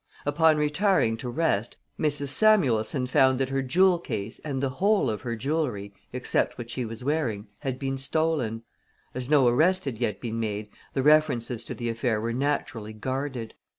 Upon 0.25 0.57
retiring 0.57 1.15
to 1.17 1.29
rest 1.29 1.77
Mrs. 1.99 2.29
Samuelson 2.29 3.05
found 3.05 3.37
that 3.37 3.49
her 3.49 3.61
jewel 3.61 3.99
case 3.99 4.39
and 4.39 4.59
the 4.59 4.69
whole 4.81 5.11
of 5.11 5.21
her 5.21 5.35
jewelry, 5.35 5.93
except 6.11 6.57
what 6.57 6.71
she 6.71 6.85
was 6.85 7.03
wearing, 7.03 7.45
had 7.59 7.77
been 7.77 7.99
stolen. 7.99 8.63
As 9.13 9.29
no 9.29 9.47
arrest 9.47 9.85
had 9.85 9.99
yet 9.99 10.19
been 10.19 10.39
made 10.39 10.69
the 10.95 11.03
references 11.03 11.63
to 11.65 11.75
the 11.75 11.87
affair 11.87 12.19
were 12.19 12.33
naturally 12.33 12.93
guarded. 12.93 13.53